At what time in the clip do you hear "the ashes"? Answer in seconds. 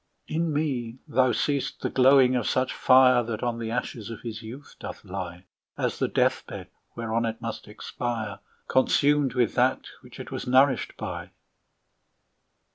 3.59-4.09